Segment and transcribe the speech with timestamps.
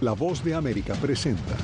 [0.00, 1.56] La voz de América presenta.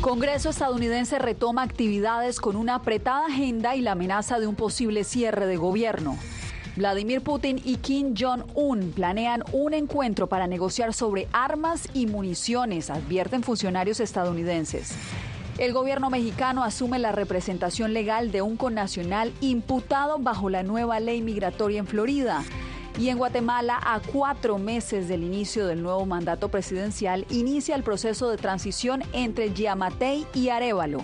[0.00, 5.46] Congreso estadounidense retoma actividades con una apretada agenda y la amenaza de un posible cierre
[5.46, 6.16] de gobierno.
[6.76, 13.42] Vladimir Putin y Kim Jong-un planean un encuentro para negociar sobre armas y municiones, advierten
[13.42, 14.94] funcionarios estadounidenses.
[15.58, 21.22] El gobierno mexicano asume la representación legal de un connacional imputado bajo la nueva ley
[21.22, 22.44] migratoria en Florida.
[22.98, 28.28] Y en Guatemala, a cuatro meses del inicio del nuevo mandato presidencial, inicia el proceso
[28.30, 31.02] de transición entre Yamatei y Arevalo.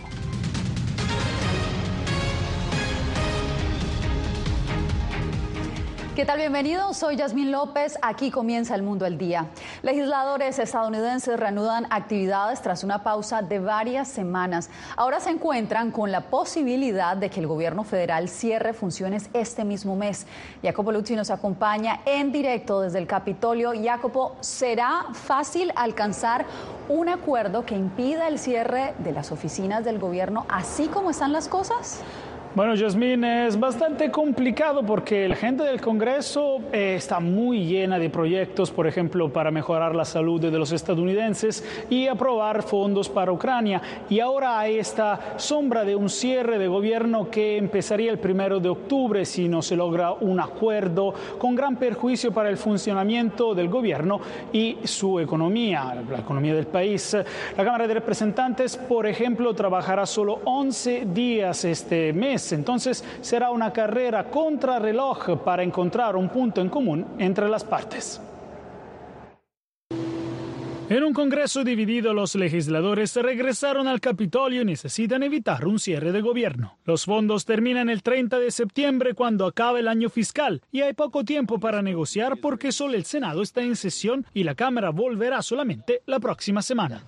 [6.15, 6.37] ¿Qué tal?
[6.37, 6.99] Bienvenidos.
[6.99, 7.99] Soy Yasmín López.
[8.03, 9.47] Aquí comienza el mundo al día.
[9.81, 14.69] Legisladores estadounidenses reanudan actividades tras una pausa de varias semanas.
[14.97, 19.97] Ahora se encuentran con la posibilidad de que el gobierno federal cierre funciones este mismo
[19.97, 20.27] mes.
[20.63, 23.73] Jacopo Luzzi nos acompaña en directo desde el Capitolio.
[23.83, 26.45] Jacopo, ¿será fácil alcanzar
[26.91, 31.49] un acuerdo que impida el cierre de las oficinas del gobierno así como están las
[31.49, 32.03] cosas?
[32.55, 38.11] Bueno, Yasmín, es bastante complicado porque la gente del Congreso eh, está muy llena de
[38.11, 43.81] proyectos, por ejemplo, para mejorar la salud de los estadounidenses y aprobar fondos para Ucrania.
[44.11, 48.69] Y ahora hay esta sombra de un cierre de gobierno que empezaría el primero de
[48.69, 54.21] octubre si no se logra un acuerdo, con gran perjuicio para el funcionamiento del gobierno
[54.53, 57.17] y su economía, la economía del país.
[57.57, 63.73] La Cámara de Representantes, por ejemplo, trabajará solo 11 días este mes entonces será una
[63.73, 68.21] carrera contra reloj para encontrar un punto en común entre las partes.
[70.93, 76.21] En un Congreso dividido, los legisladores regresaron al Capitolio y necesitan evitar un cierre de
[76.21, 76.77] gobierno.
[76.85, 81.25] Los fondos terminan el 30 de septiembre cuando acaba el año fiscal y hay poco
[81.25, 86.03] tiempo para negociar porque solo el Senado está en sesión y la Cámara volverá solamente
[86.05, 87.05] la próxima semana.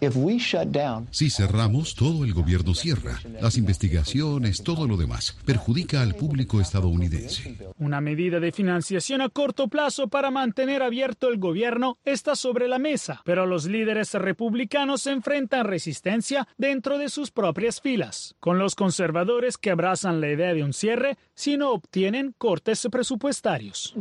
[1.11, 3.21] Si cerramos, todo el gobierno cierra.
[3.39, 7.59] Las investigaciones, todo lo demás, perjudica al público estadounidense.
[7.77, 12.79] Una medida de financiación a corto plazo para mantener abierto el gobierno está sobre la
[12.79, 19.59] mesa, pero los líderes republicanos enfrentan resistencia dentro de sus propias filas, con los conservadores
[19.59, 23.95] que abrazan la idea de un cierre si no obtienen cortes presupuestarios.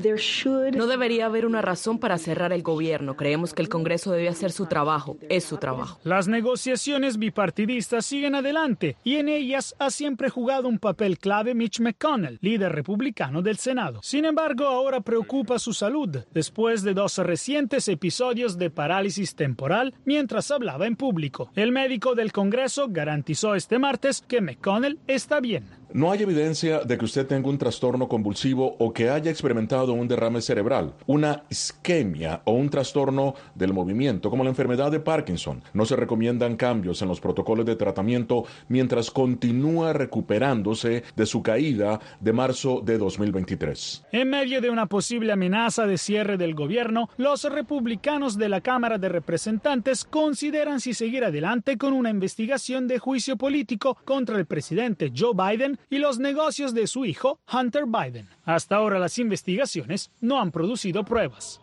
[0.73, 3.15] No debería haber una razón para cerrar el gobierno.
[3.15, 5.17] Creemos que el Congreso debe hacer su trabajo.
[5.29, 5.99] Es su trabajo.
[6.03, 11.79] Las negociaciones bipartidistas siguen adelante y en ellas ha siempre jugado un papel clave Mitch
[11.79, 13.99] McConnell, líder republicano del Senado.
[14.03, 20.51] Sin embargo, ahora preocupa su salud después de dos recientes episodios de parálisis temporal mientras
[20.51, 21.51] hablaba en público.
[21.55, 25.82] El médico del Congreso garantizó este martes que McConnell está bien.
[25.95, 30.07] No hay evidencia de que usted tenga un trastorno convulsivo o que haya experimentado un
[30.07, 35.61] derrame cerebral, una isquemia o un trastorno del movimiento como la enfermedad de Parkinson.
[35.71, 41.99] No se recomiendan cambios en los protocolos de tratamiento mientras continúa recuperándose de su caída
[42.19, 44.05] de marzo de 2023.
[44.13, 48.97] En medio de una posible amenaza de cierre del gobierno, los republicanos de la Cámara
[48.97, 55.11] de Representantes consideran si seguir adelante con una investigación de juicio político contra el presidente
[55.15, 58.29] Joe Biden y los negocios de su hijo, Hunter Biden.
[58.45, 61.59] Hasta ahora las investigaciones no han producido pruebas.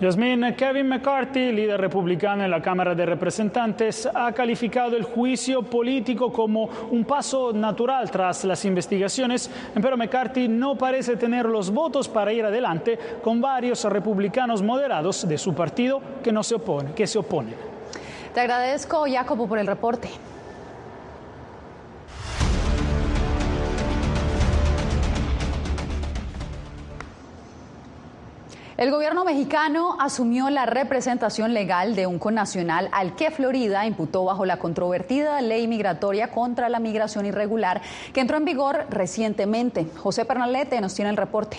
[0.00, 6.32] Yasmin, Kevin McCarthy, líder republicano en la Cámara de Representantes, ha calificado el juicio político
[6.32, 12.32] como un paso natural tras las investigaciones, pero McCarthy no parece tener los votos para
[12.32, 17.18] ir adelante con varios republicanos moderados de su partido que, no se, oponen, que se
[17.18, 17.56] oponen.
[18.32, 20.08] Te agradezco, Jacopo, por el reporte.
[28.80, 34.46] El gobierno mexicano asumió la representación legal de un connacional al que Florida imputó bajo
[34.46, 37.82] la controvertida ley migratoria contra la migración irregular
[38.14, 39.86] que entró en vigor recientemente.
[39.98, 41.58] José Pernalete nos tiene el reporte.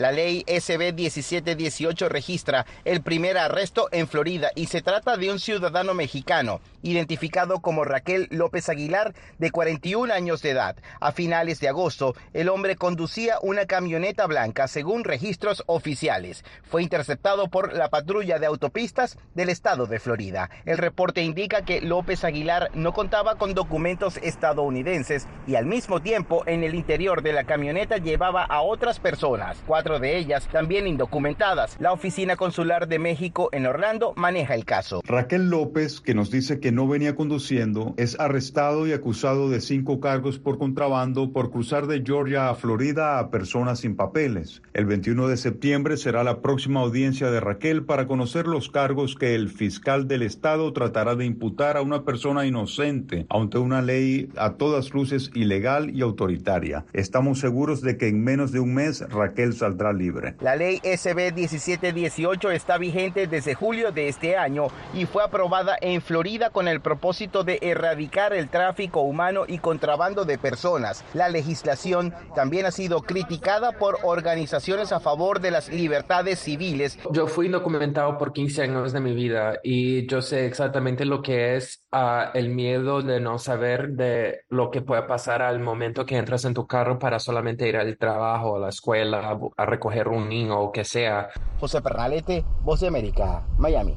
[0.00, 5.38] La ley SB 1718 registra el primer arresto en Florida y se trata de un
[5.38, 10.76] ciudadano mexicano identificado como Raquel López Aguilar de 41 años de edad.
[11.00, 16.46] A finales de agosto, el hombre conducía una camioneta blanca según registros oficiales.
[16.62, 20.48] Fue interceptado por la patrulla de autopistas del estado de Florida.
[20.64, 26.42] El reporte indica que López Aguilar no contaba con documentos estadounidenses y al mismo tiempo
[26.46, 29.58] en el interior de la camioneta llevaba a otras personas.
[29.98, 31.76] De ellas también indocumentadas.
[31.80, 35.00] La oficina consular de México en Orlando maneja el caso.
[35.04, 40.00] Raquel López, que nos dice que no venía conduciendo, es arrestado y acusado de cinco
[40.00, 44.62] cargos por contrabando por cruzar de Georgia a Florida a personas sin papeles.
[44.74, 49.34] El 21 de septiembre será la próxima audiencia de Raquel para conocer los cargos que
[49.34, 54.52] el fiscal del estado tratará de imputar a una persona inocente ante una ley a
[54.54, 56.84] todas luces ilegal y autoritaria.
[56.92, 60.34] Estamos seguros de que en menos de un mes Raquel saldrá libre.
[60.40, 66.02] La ley SB 1718 está vigente desde julio de este año y fue aprobada en
[66.02, 71.04] Florida con el propósito de erradicar el tráfico humano y contrabando de personas.
[71.14, 76.98] La legislación también ha sido criticada por organizaciones a favor de las libertades civiles.
[77.12, 81.56] Yo fui documentado por 15 años de mi vida y yo sé exactamente lo que
[81.56, 86.16] es uh, el miedo de no saber de lo que puede pasar al momento que
[86.16, 90.28] entras en tu carro para solamente ir al trabajo, a la escuela, a recoger un
[90.28, 91.28] niño o que sea.
[91.58, 93.96] José Pernalete, Voz de América, Miami.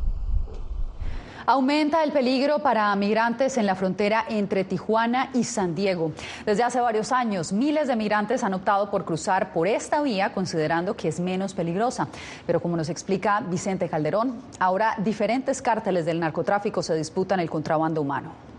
[1.46, 6.14] Aumenta el peligro para migrantes en la frontera entre Tijuana y San Diego.
[6.46, 10.96] Desde hace varios años, miles de migrantes han optado por cruzar por esta vía considerando
[10.96, 12.08] que es menos peligrosa.
[12.48, 18.02] Pero como nos explica Vicente Calderón, ahora diferentes cárteles del narcotráfico se disputan el contrabando
[18.02, 18.53] humano.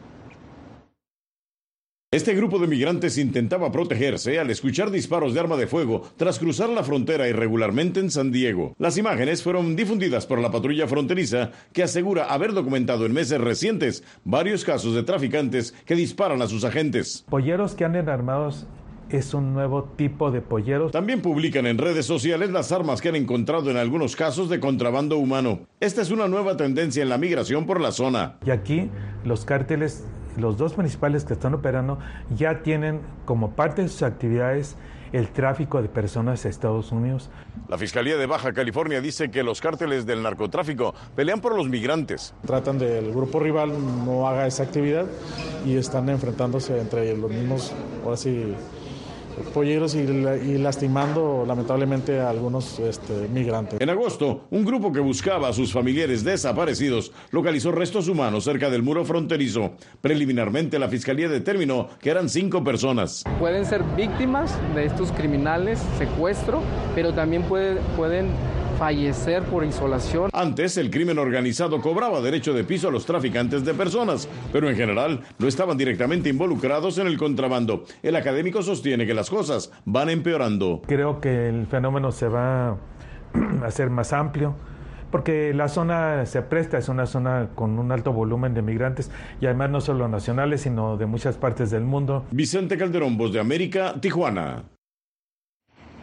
[2.15, 6.69] Este grupo de migrantes intentaba protegerse al escuchar disparos de arma de fuego tras cruzar
[6.69, 8.73] la frontera irregularmente en San Diego.
[8.79, 14.05] Las imágenes fueron difundidas por la patrulla fronteriza que asegura haber documentado en meses recientes
[14.23, 17.25] varios casos de traficantes que disparan a sus agentes.
[17.29, 18.69] Polleros que anden armados
[19.11, 20.93] es un nuevo tipo de polleros.
[20.93, 25.19] También publican en redes sociales las armas que han encontrado en algunos casos de contrabando
[25.19, 25.67] humano.
[25.81, 28.37] Esta es una nueva tendencia en la migración por la zona.
[28.47, 28.89] Y aquí
[29.25, 30.05] los cárteles
[30.37, 31.99] los dos principales que están operando
[32.37, 34.77] ya tienen como parte de sus actividades
[35.15, 37.31] el tráfico de personas a Estados Unidos.
[37.69, 42.35] La Fiscalía de Baja California dice que los cárteles del narcotráfico pelean por los migrantes.
[42.45, 43.73] Tratan del grupo rival
[44.05, 45.07] no haga esa actividad
[45.65, 47.73] y están enfrentándose entre los mismos,
[48.05, 48.57] ahora sí,
[49.53, 53.81] polleros y, lastimando lamentablemente a algunos este, migrantes.
[53.81, 58.83] En agosto, un grupo que buscaba a sus familiares desaparecidos localizó restos humanos cerca del
[58.83, 59.73] muro fronterizo.
[60.01, 63.25] Preliminarmente, la fiscalía determinó que eran cinco personas.
[63.39, 66.63] Pueden ser víctimas de estos criminales, secuestro,
[66.95, 68.29] pero también pueden
[68.75, 70.31] fallecer por insolación.
[70.33, 74.77] Antes, el crimen organizado cobraba derecho de piso a los traficantes de personas, pero en
[74.77, 77.85] general no estaban directamente involucrados en el contrabando.
[78.03, 80.83] El académico sostiene que las cosas van empeorando.
[80.87, 82.71] Creo que el fenómeno se va
[83.63, 84.55] a hacer más amplio
[85.15, 89.47] porque la zona se presta, es una zona con un alto volumen de migrantes y
[89.47, 92.25] además no solo nacionales, sino de muchas partes del mundo.
[92.33, 94.65] Vicente Calderón, Voz de América, Tijuana.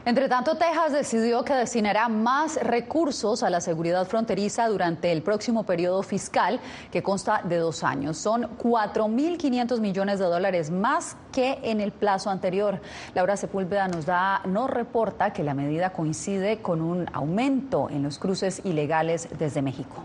[0.03, 5.63] Entre tanto, Texas decidió que destinará más recursos a la seguridad fronteriza durante el próximo
[5.63, 6.59] periodo fiscal,
[6.91, 8.17] que consta de dos años.
[8.17, 12.81] Son 4.500 millones de dólares más que en el plazo anterior.
[13.13, 18.17] Laura Sepúlveda nos da, nos reporta que la medida coincide con un aumento en los
[18.17, 20.03] cruces ilegales desde México.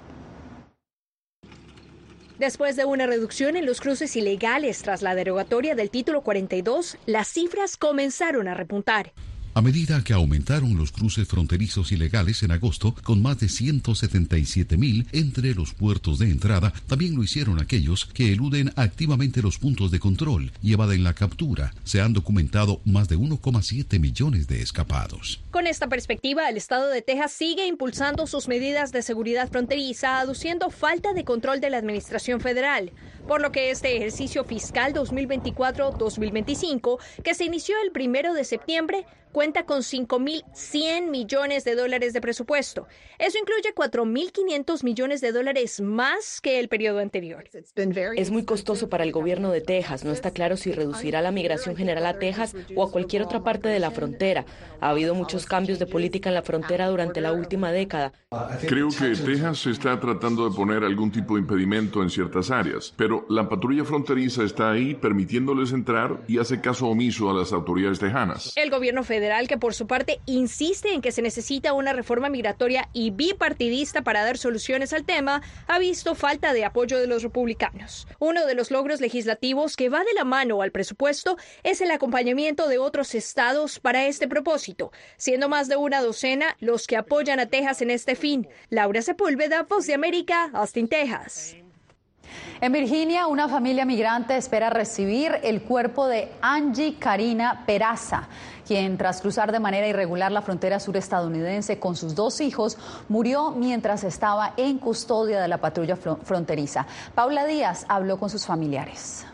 [2.39, 7.29] Después de una reducción en los cruces ilegales tras la derogatoria del título 42, las
[7.29, 9.15] cifras comenzaron a repuntar.
[9.57, 15.07] A medida que aumentaron los cruces fronterizos ilegales en agosto, con más de 177 mil
[15.13, 19.99] entre los puertos de entrada, también lo hicieron aquellos que eluden activamente los puntos de
[19.99, 21.73] control y evaden la captura.
[21.85, 25.41] Se han documentado más de 1,7 millones de escapados.
[25.53, 30.69] Con esta perspectiva, el estado de Texas sigue impulsando sus medidas de seguridad fronteriza, aduciendo
[30.69, 32.93] falta de control de la administración federal
[33.27, 39.05] por lo que este ejercicio fiscal 2024-2025, que se inició el primero de septiembre,
[39.37, 42.87] cuenta con 5.100 millones de dólares de presupuesto.
[43.19, 47.45] Eso incluye 4.500 millones de dólares más que el periodo anterior.
[48.17, 50.07] Es muy costoso para el gobierno de Texas.
[50.07, 53.69] No está claro si reducirá la migración general a Texas o a cualquier otra parte
[53.69, 54.47] de la frontera.
[54.81, 58.15] Ha habido muchos cambios de política en la frontera durante la última década.
[58.67, 63.27] Creo que Texas está tratando de poner algún tipo de impedimento en ciertas áreas, pero
[63.29, 68.55] la patrulla fronteriza está ahí permitiéndoles entrar y hace caso omiso a las autoridades tejanas.
[68.57, 72.89] El gobierno federal que por su parte insiste en que se necesita una reforma migratoria
[72.93, 78.07] y bipartidista para dar soluciones al tema, ha visto falta de apoyo de los republicanos.
[78.19, 82.69] Uno de los logros legislativos que va de la mano al presupuesto es el acompañamiento
[82.69, 87.47] de otros estados para este propósito, siendo más de una docena los que apoyan a
[87.47, 88.49] Texas en este fin.
[88.71, 91.57] Laura Sepúlveda, Voz de América, Austin, Texas.
[92.61, 98.29] En Virginia, una familia migrante espera recibir el cuerpo de Angie Karina Peraza,
[98.67, 102.79] quien tras cruzar de manera irregular la frontera surestadounidense con sus dos hijos,
[103.09, 106.87] murió mientras estaba en custodia de la patrulla fronteriza.
[107.15, 109.27] Paula Díaz habló con sus familiares.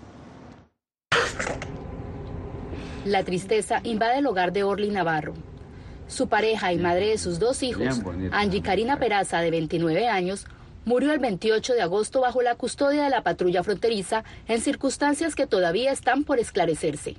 [3.05, 5.35] La tristeza invade el hogar de Orly Navarro.
[6.07, 8.01] Su pareja y madre de sus dos hijos,
[8.33, 10.47] Angie Karina Peraza, de 29 años,
[10.85, 15.47] murió el 28 de agosto bajo la custodia de la patrulla fronteriza en circunstancias que
[15.47, 17.17] todavía están por esclarecerse.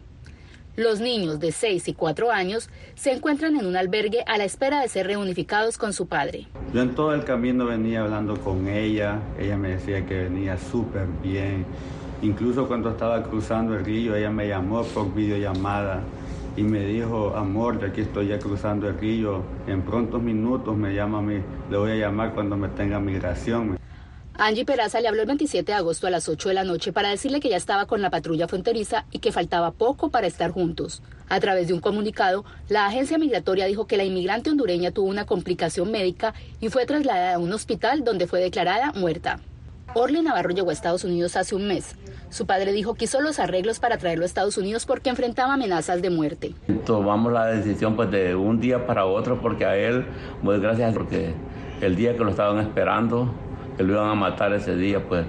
[0.75, 4.81] Los niños de 6 y 4 años se encuentran en un albergue a la espera
[4.81, 6.47] de ser reunificados con su padre.
[6.73, 11.05] Yo en todo el camino venía hablando con ella, ella me decía que venía súper
[11.21, 11.65] bien.
[12.23, 16.01] Incluso cuando estaba cruzando el río, ella me llamó por videollamada
[16.55, 20.93] y me dijo, amor, de aquí estoy ya cruzando el río, en prontos minutos me
[20.93, 23.77] llama a mí, le voy a llamar cuando me tenga migración.
[24.35, 27.09] Angie Peraza le habló el 27 de agosto a las 8 de la noche para
[27.09, 31.03] decirle que ya estaba con la patrulla fronteriza y que faltaba poco para estar juntos.
[31.29, 35.25] A través de un comunicado, la agencia migratoria dijo que la inmigrante hondureña tuvo una
[35.25, 39.39] complicación médica y fue trasladada a un hospital donde fue declarada muerta.
[39.95, 41.95] Orly Navarro llegó a Estados Unidos hace un mes.
[42.29, 46.01] Su padre dijo que hizo los arreglos para traerlo a Estados Unidos porque enfrentaba amenazas
[46.01, 46.55] de muerte.
[46.85, 50.05] Tomamos la decisión pues de un día para otro porque a él,
[50.43, 51.33] pues gracias porque
[51.81, 53.31] el día que lo estaban esperando,
[53.77, 55.27] que lo iban a matar ese día, pues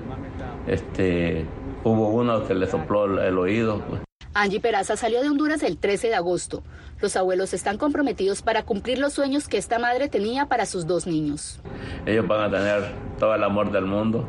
[0.66, 1.44] este
[1.84, 3.82] hubo uno que le sopló el oído.
[3.86, 4.00] Pues.
[4.32, 6.62] Angie Peraza salió de Honduras el 13 de agosto.
[7.02, 11.06] Los abuelos están comprometidos para cumplir los sueños que esta madre tenía para sus dos
[11.06, 11.60] niños.
[12.06, 12.82] Ellos van a tener
[13.18, 14.26] todo el amor del mundo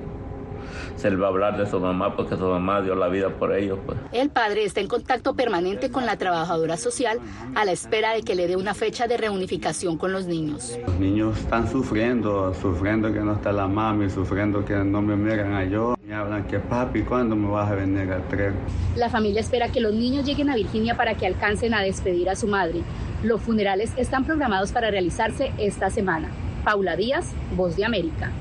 [0.95, 3.55] se le va a hablar de su mamá porque su mamá dio la vida por
[3.55, 3.79] ellos.
[3.85, 3.97] Pues.
[4.11, 7.19] El padre está en contacto permanente con la trabajadora social
[7.55, 10.77] a la espera de que le dé una fecha de reunificación con los niños.
[10.85, 15.53] Los niños están sufriendo, sufriendo que no está la mami, sufriendo que no me miran
[15.53, 15.95] a yo.
[16.05, 18.53] Me hablan que papi, ¿cuándo me vas a venir al tren?
[18.95, 22.35] La familia espera que los niños lleguen a Virginia para que alcancen a despedir a
[22.35, 22.81] su madre.
[23.23, 26.29] Los funerales están programados para realizarse esta semana.
[26.63, 28.31] Paula Díaz, Voz de América.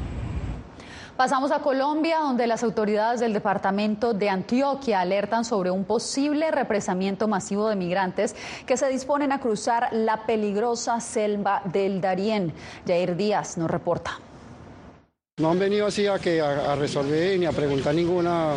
[1.17, 7.29] Pasamos a Colombia, donde las autoridades del departamento de Antioquia alertan sobre un posible represamiento
[7.29, 8.35] masivo de migrantes
[8.67, 12.53] que se disponen a cruzar la peligrosa selva del Darién.
[12.85, 14.19] Jair Díaz nos reporta.
[15.37, 18.53] No han venido así a, que, a, resolver ni a preguntar ninguna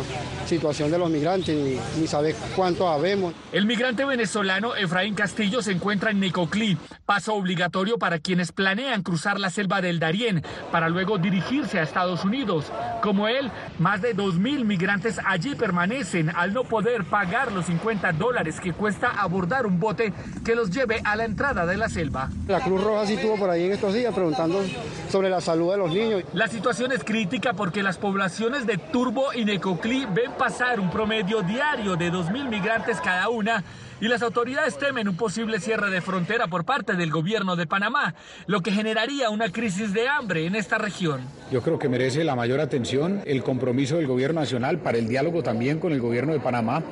[0.46, 3.34] situación de los migrantes, ni, ni saber cuántos habemos.
[3.50, 9.40] El migrante venezolano Efraín Castillo se encuentra en Necoclí, paso obligatorio para quienes planean cruzar
[9.40, 12.66] la selva del Darién para luego dirigirse a Estados Unidos.
[13.02, 18.60] Como él, más de 2.000 migrantes allí permanecen al no poder pagar los 50 dólares
[18.60, 20.12] que cuesta abordar un bote
[20.44, 22.30] que los lleve a la entrada de la selva.
[22.46, 24.62] La Cruz Roja sí estuvo por ahí en estos días preguntando
[25.10, 26.22] sobre la salud de los niños.
[26.34, 31.40] La situación es crítica porque las poblaciones de Turbo y Necoclí ven pasar un promedio
[31.40, 33.64] diario de 2.000 migrantes cada una
[34.00, 38.14] y las autoridades temen un posible cierre de frontera por parte del gobierno de Panamá,
[38.46, 41.20] lo que generaría una crisis de hambre en esta región.
[41.50, 45.42] Yo creo que merece la mayor atención el compromiso del gobierno nacional para el diálogo
[45.42, 46.82] también con el gobierno de Panamá,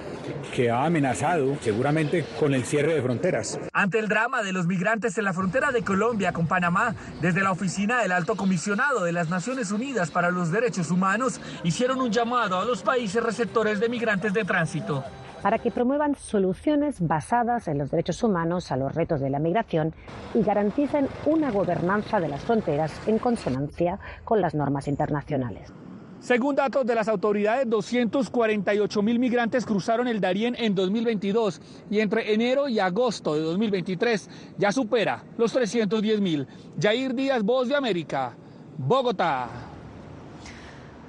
[0.54, 3.58] que ha amenazado seguramente con el cierre de fronteras.
[3.72, 7.52] Ante el drama de los migrantes en la frontera de Colombia con Panamá, desde la
[7.52, 12.58] oficina del Alto Comisionado de las Naciones Unidas para los Derechos Humanos hicieron un llamado
[12.58, 15.04] a los países receptores de migrantes de tránsito
[15.42, 19.94] para que promuevan soluciones basadas en los derechos humanos a los retos de la migración
[20.34, 25.72] y garanticen una gobernanza de las fronteras en consonancia con las normas internacionales.
[26.20, 32.32] Según datos de las autoridades, 248 mil migrantes cruzaron el Darién en 2022 y entre
[32.32, 34.28] enero y agosto de 2023
[34.58, 36.48] ya supera los 310 mil.
[36.80, 38.34] Jair Díaz, Voz de América,
[38.76, 39.75] Bogotá.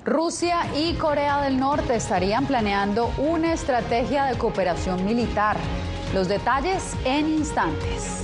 [0.07, 5.57] Rusia y Corea del Norte estarían planeando una estrategia de cooperación militar.
[6.13, 8.23] Los detalles en instantes.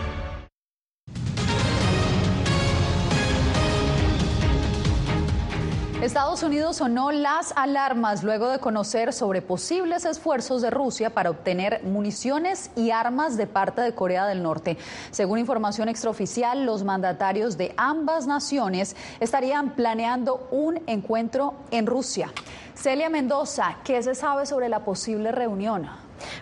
[6.01, 11.83] Estados Unidos sonó las alarmas luego de conocer sobre posibles esfuerzos de Rusia para obtener
[11.83, 14.79] municiones y armas de parte de Corea del Norte.
[15.11, 22.33] Según información extraoficial, los mandatarios de ambas naciones estarían planeando un encuentro en Rusia.
[22.73, 25.87] Celia Mendoza, ¿qué se sabe sobre la posible reunión?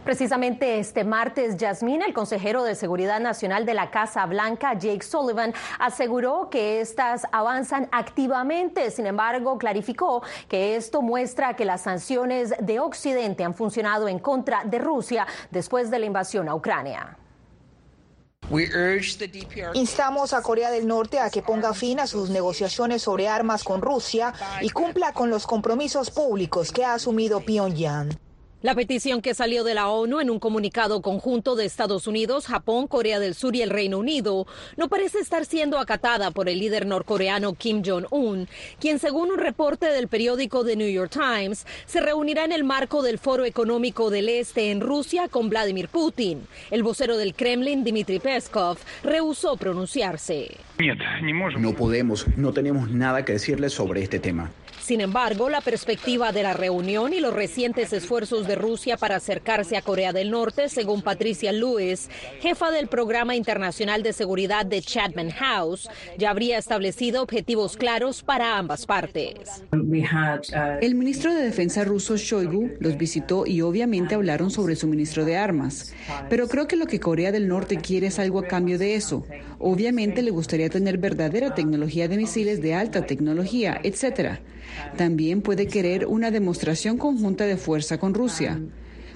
[0.04, 5.54] Precisamente este martes, Yasmín, el consejero de Seguridad Nacional de la Casa Blanca, Jake Sullivan,
[5.80, 8.92] aseguró que estas avanzan activamente.
[8.92, 14.64] Sin embargo, clarificó que esto muestra que las sanciones de Occidente han funcionado en contra
[14.64, 17.18] de Rusia después de la invasión a Ucrania.
[19.74, 23.82] Instamos a Corea del Norte a que ponga fin a sus negociaciones sobre armas con
[23.82, 28.18] Rusia y cumpla con los compromisos públicos que ha asumido Pyongyang.
[28.62, 32.88] La petición que salió de la ONU en un comunicado conjunto de Estados Unidos, Japón,
[32.88, 36.86] Corea del Sur y el Reino Unido no parece estar siendo acatada por el líder
[36.86, 38.50] norcoreano Kim Jong-un,
[38.82, 43.02] quien según un reporte del periódico The New York Times se reunirá en el marco
[43.02, 46.46] del Foro Económico del Este en Rusia con Vladimir Putin.
[46.70, 50.58] El vocero del Kremlin, Dmitry Peskov, rehusó pronunciarse.
[51.58, 54.52] No podemos, no tenemos nada que decirles sobre este tema.
[54.90, 59.78] Sin embargo, la perspectiva de la reunión y los recientes esfuerzos de Rusia para acercarse
[59.78, 65.30] a Corea del Norte, según Patricia Lewis, jefa del Programa Internacional de Seguridad de Chatham
[65.30, 69.64] House, ya habría establecido objetivos claros para ambas partes.
[70.82, 75.94] El ministro de Defensa ruso Shoigu los visitó y obviamente hablaron sobre suministro de armas.
[76.32, 79.24] Pero creo que lo que Corea del Norte quiere es algo a cambio de eso.
[79.60, 84.42] Obviamente le gustaría tener verdadera tecnología de misiles de alta tecnología, etcétera.
[84.98, 88.60] También puede querer una demostración conjunta de fuerza con Rusia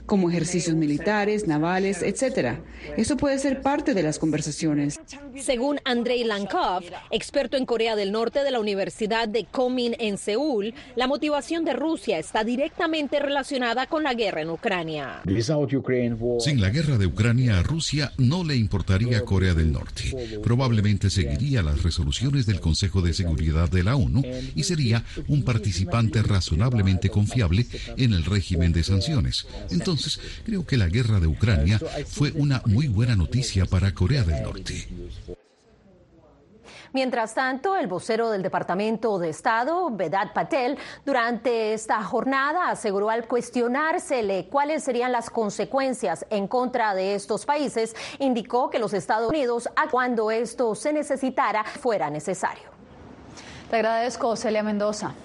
[0.06, 2.62] como ejercicios militares, navales, etcétera.
[2.98, 5.00] Eso puede ser parte de las conversaciones.
[5.40, 10.74] Según Andrei Lankov, experto en Corea del Norte de la Universidad de Komin en Seúl,
[10.96, 15.22] la motivación de Rusia está directamente relacionada con la guerra en Ucrania.
[16.40, 20.40] Sin la guerra de Ucrania, a Rusia no le importaría Corea del Norte.
[20.44, 24.22] Probablemente seguiría las resoluciones del Consejo de Seguridad de la ONU
[24.56, 27.66] y sería un participante razonablemente confiable
[27.98, 29.48] en el régimen de sanciones.
[29.72, 34.24] Entonces, entonces, creo que la guerra de Ucrania fue una muy buena noticia para Corea
[34.24, 34.88] del Norte.
[36.94, 43.28] Mientras tanto, el vocero del Departamento de Estado, Vedat Patel, durante esta jornada aseguró al
[43.28, 49.68] cuestionársele cuáles serían las consecuencias en contra de estos países, indicó que los Estados Unidos,
[49.90, 52.70] cuando esto se necesitara, fuera necesario.
[53.72, 55.16] Te agradezco, Celia Mendoza.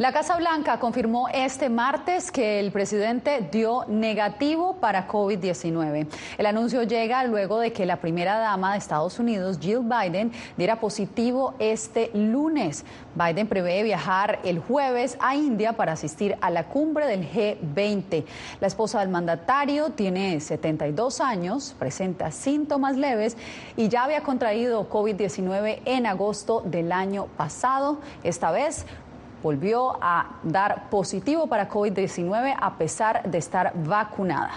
[0.00, 6.06] La Casa Blanca confirmó este martes que el presidente dio negativo para COVID-19.
[6.38, 10.80] El anuncio llega luego de que la primera dama de Estados Unidos, Jill Biden, diera
[10.80, 12.86] positivo este lunes.
[13.14, 18.24] Biden prevé viajar el jueves a India para asistir a la cumbre del G20.
[18.58, 23.36] La esposa del mandatario tiene 72 años, presenta síntomas leves
[23.76, 28.00] y ya había contraído COVID-19 en agosto del año pasado.
[28.24, 28.86] Esta vez
[29.42, 34.52] volvió a dar positivo para COVID-19 a pesar de estar vacunada.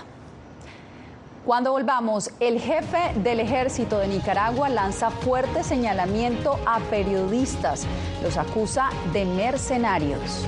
[1.46, 7.86] Cuando volvamos, el jefe del ejército de Nicaragua lanza fuerte señalamiento a periodistas.
[8.24, 10.48] Los acusa de mercenarios.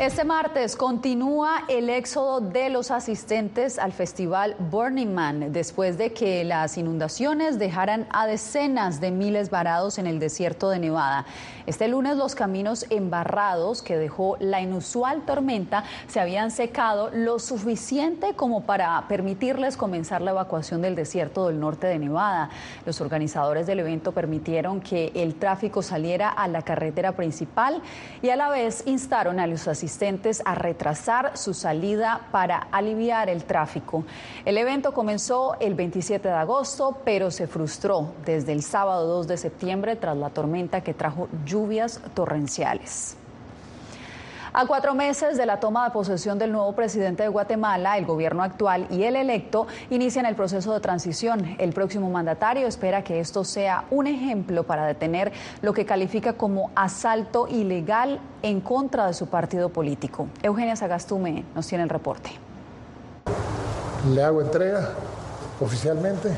[0.00, 6.42] Este martes continúa el éxodo de los asistentes al festival Burning Man después de que
[6.42, 11.26] las inundaciones dejaran a decenas de miles varados en el desierto de Nevada.
[11.70, 18.34] Este lunes los caminos embarrados que dejó la inusual tormenta se habían secado lo suficiente
[18.34, 22.50] como para permitirles comenzar la evacuación del desierto del norte de Nevada.
[22.84, 27.82] Los organizadores del evento permitieron que el tráfico saliera a la carretera principal
[28.20, 33.44] y a la vez instaron a los asistentes a retrasar su salida para aliviar el
[33.44, 34.02] tráfico.
[34.44, 39.36] El evento comenzó el 27 de agosto, pero se frustró desde el sábado 2 de
[39.36, 41.28] septiembre tras la tormenta que trajo
[41.60, 43.16] lluvias torrenciales.
[44.52, 48.42] A cuatro meses de la toma de posesión del nuevo presidente de Guatemala, el gobierno
[48.42, 51.54] actual y el electo inician el proceso de transición.
[51.58, 55.30] El próximo mandatario espera que esto sea un ejemplo para detener
[55.62, 60.26] lo que califica como asalto ilegal en contra de su partido político.
[60.42, 62.30] Eugenia Sagastume nos tiene el reporte.
[64.12, 64.94] Le hago entrega
[65.60, 66.30] oficialmente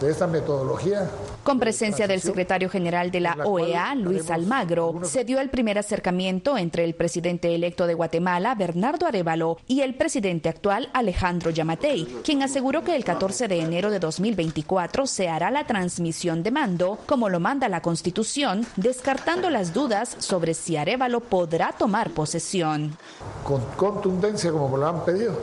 [0.00, 1.08] de esta metodología
[1.48, 6.58] con presencia del secretario general de la OEA, Luis Almagro, se dio el primer acercamiento
[6.58, 12.42] entre el presidente electo de Guatemala, Bernardo Arevalo, y el presidente actual, Alejandro Yamatei, quien
[12.42, 17.30] aseguró que el 14 de enero de 2024 se hará la transmisión de mando, como
[17.30, 22.94] lo manda la Constitución, descartando las dudas sobre si Arevalo podrá tomar posesión.
[23.42, 25.40] Con contundencia, como lo han pedido,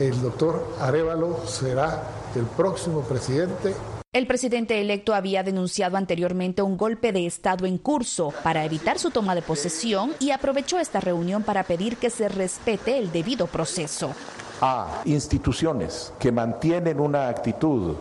[0.00, 2.02] el doctor Arevalo será
[2.34, 3.76] el próximo presidente
[4.14, 9.10] el presidente electo había denunciado anteriormente un golpe de Estado en curso para evitar su
[9.10, 14.14] toma de posesión y aprovechó esta reunión para pedir que se respete el debido proceso.
[14.60, 17.96] A instituciones que mantienen una actitud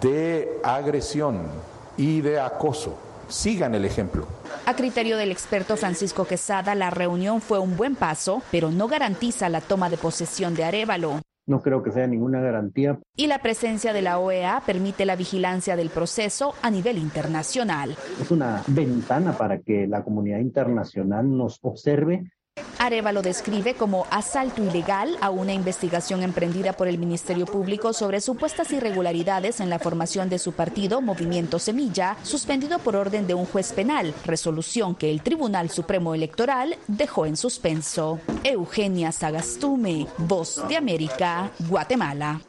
[0.00, 1.42] de agresión
[1.98, 2.96] y de acoso,
[3.28, 4.26] sigan el ejemplo.
[4.64, 9.50] A criterio del experto Francisco Quesada, la reunión fue un buen paso, pero no garantiza
[9.50, 11.20] la toma de posesión de Arevalo
[11.50, 12.98] no creo que sea ninguna garantía.
[13.16, 17.96] Y la presencia de la OEA permite la vigilancia del proceso a nivel internacional.
[18.20, 22.30] Es una ventana para que la comunidad internacional nos observe
[22.78, 28.20] Areva lo describe como asalto ilegal a una investigación emprendida por el Ministerio Público sobre
[28.20, 33.46] supuestas irregularidades en la formación de su partido Movimiento Semilla, suspendido por orden de un
[33.46, 38.20] juez penal, resolución que el Tribunal Supremo Electoral dejó en suspenso.
[38.44, 42.40] Eugenia Sagastume, Voz de América, Guatemala.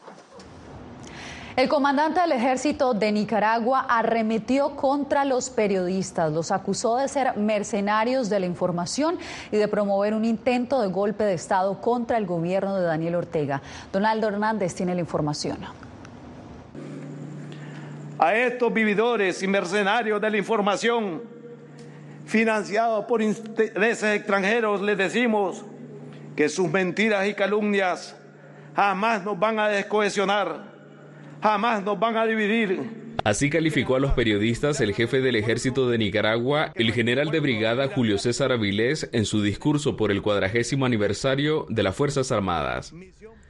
[1.57, 8.29] El comandante del ejército de Nicaragua arremetió contra los periodistas, los acusó de ser mercenarios
[8.29, 9.17] de la información
[9.51, 13.61] y de promover un intento de golpe de Estado contra el gobierno de Daniel Ortega.
[13.91, 15.57] Donaldo Hernández tiene la información.
[18.17, 21.21] A estos vividores y mercenarios de la información,
[22.25, 25.65] financiados por intereses extranjeros, les decimos
[26.37, 28.15] que sus mentiras y calumnias
[28.73, 30.71] jamás nos van a descohesionar
[31.41, 33.11] jamás nos van a dividir.
[33.23, 37.87] Así calificó a los periodistas el jefe del ejército de Nicaragua, el general de brigada
[37.87, 42.93] Julio César Avilés, en su discurso por el cuadragésimo aniversario de las Fuerzas Armadas.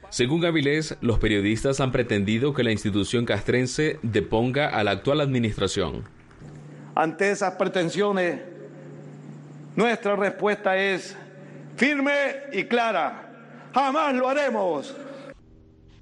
[0.10, 6.04] Según Avilés, los periodistas han pretendido que la institución castrense deponga a la actual administración.
[6.96, 8.42] Ante esas pretensiones,
[9.78, 11.16] nuestra respuesta es
[11.78, 12.12] firme
[12.52, 13.30] y clara.
[13.74, 14.94] Jamás lo haremos.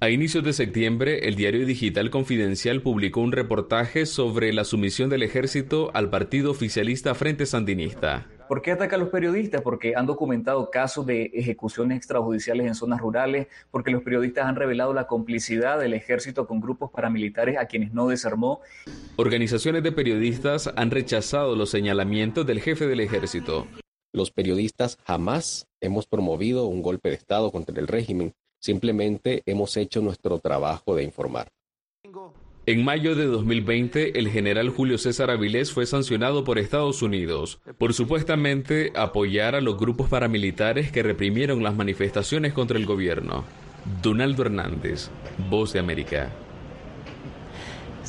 [0.02, 5.22] A inicios de septiembre, el diario digital Confidencial publicó un reportaje sobre la sumisión del
[5.22, 8.26] ejército al partido oficialista Frente Sandinista.
[8.48, 9.60] ¿Por qué ataca a los periodistas?
[9.60, 14.94] Porque han documentado casos de ejecuciones extrajudiciales en zonas rurales, porque los periodistas han revelado
[14.94, 18.62] la complicidad del ejército con grupos paramilitares a quienes no desarmó.
[19.16, 23.66] Organizaciones de periodistas han rechazado los señalamientos del jefe del ejército.
[24.14, 30.00] Los periodistas jamás hemos promovido un golpe de Estado contra el régimen Simplemente hemos hecho
[30.02, 31.48] nuestro trabajo de informar.
[32.66, 37.94] En mayo de 2020, el general Julio César Avilés fue sancionado por Estados Unidos por
[37.94, 43.44] supuestamente apoyar a los grupos paramilitares que reprimieron las manifestaciones contra el gobierno.
[44.02, 45.10] Donaldo Hernández,
[45.48, 46.30] Voz de América.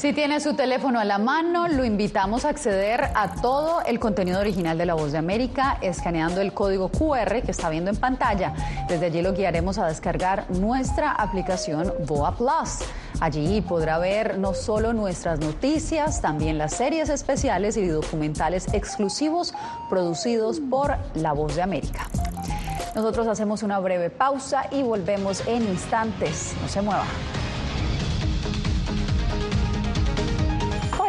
[0.02, 4.40] Si tiene su teléfono a la mano, lo invitamos a acceder a todo el contenido
[4.40, 8.52] original de La Voz de América escaneando el código QR que está viendo en pantalla.
[8.90, 12.80] Desde allí lo guiaremos a descargar nuestra aplicación Boa Plus.
[13.20, 19.54] Allí podrá ver no solo nuestras noticias, también las series especiales y documentales exclusivos
[19.88, 22.08] producidos por La Voz de América.
[22.96, 26.56] Nosotros hacemos una breve pausa y volvemos en instantes.
[26.60, 27.06] No se mueva.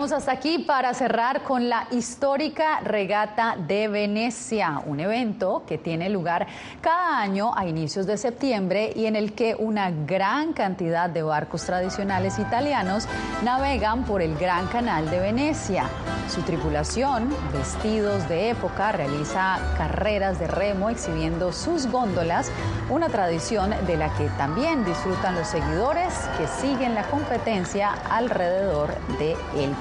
[0.00, 6.08] Llegamos hasta aquí para cerrar con la histórica regata de Venecia, un evento que tiene
[6.08, 6.46] lugar
[6.80, 11.66] cada año a inicios de septiembre y en el que una gran cantidad de barcos
[11.66, 13.06] tradicionales italianos
[13.44, 15.84] navegan por el Gran Canal de Venecia.
[16.30, 22.50] Su tripulación, vestidos de época, realiza carreras de remo exhibiendo sus góndolas,
[22.88, 29.36] una tradición de la que también disfrutan los seguidores que siguen la competencia alrededor de
[29.56, 29.74] el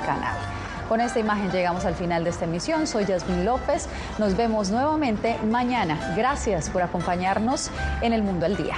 [0.88, 2.88] Con esta imagen llegamos al final de esta emisión.
[2.88, 3.88] Soy Yasmin López.
[4.18, 6.00] Nos vemos nuevamente mañana.
[6.18, 7.70] Gracias por acompañarnos
[8.02, 8.76] en el Mundo al Día.